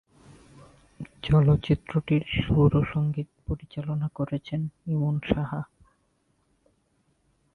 চলচ্চিত্রটির 1.23 2.23
সুর 2.37 2.71
ও 2.75 2.81
সঙ্গীত 2.93 3.29
পরিচালনা 3.47 4.07
করেছেন 4.15 4.61
ইমন 4.87 5.15
সাহা। 5.29 5.61